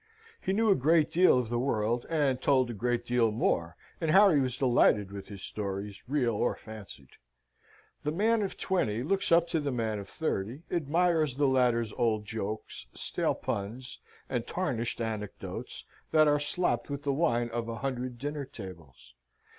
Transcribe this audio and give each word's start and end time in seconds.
He 0.41 0.51
knew 0.51 0.71
a 0.71 0.75
great 0.75 1.11
deal 1.11 1.37
of 1.37 1.49
the 1.49 1.59
world, 1.59 2.07
and 2.09 2.41
told 2.41 2.71
a 2.71 2.73
great 2.73 3.05
deal 3.05 3.29
more, 3.29 3.75
and 4.01 4.09
Harry 4.09 4.39
was 4.41 4.57
delighted 4.57 5.11
with 5.11 5.27
his 5.27 5.43
stories, 5.43 6.01
real 6.07 6.31
or 6.31 6.55
fancied. 6.55 7.11
The 8.03 8.11
man 8.11 8.41
of 8.41 8.57
twenty 8.57 9.03
looks 9.03 9.31
up 9.31 9.47
to 9.49 9.59
the 9.59 9.69
man 9.71 9.99
of 9.99 10.09
thirty, 10.09 10.63
admires 10.71 11.35
the 11.35 11.47
latter's 11.47 11.93
old 11.93 12.25
jokes, 12.25 12.87
stale 12.93 13.35
puns, 13.35 13.99
and 14.27 14.47
tarnished 14.47 14.99
anecdotes, 15.01 15.85
that 16.09 16.27
are 16.27 16.39
slopped 16.39 16.89
with 16.89 17.03
the 17.03 17.13
wine 17.13 17.49
of 17.51 17.69
a 17.69 17.75
hundred 17.85 18.17
dinner 18.17 18.45
tables. 18.45 19.13